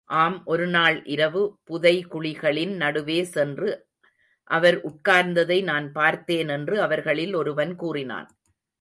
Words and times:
ஆம் 0.09 0.41
ஒருநாள் 0.45 1.03
இரவு, 1.05 1.41
புதைகுழிகளின் 1.69 2.75
நடுவே 2.75 3.23
சென்று 3.23 3.69
அவர் 4.49 4.77
உட்கார்ந்ததை 4.83 5.63
நான் 5.63 5.91
பார்த்தேன் 5.91 6.49
என்று 6.49 6.77
அவர்களிலே 6.81 7.35
ஒருவன் 7.35 7.75
கூறினான். 7.75 8.29